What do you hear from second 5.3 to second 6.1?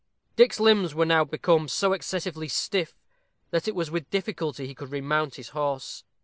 his horse.